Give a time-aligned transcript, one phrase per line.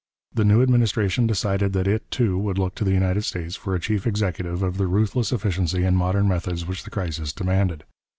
[0.33, 3.79] The new administration decided that it, too, would look to the United States for a
[3.79, 7.83] chief executive of the ruthless efficiency and modern methods which the crisis demanded.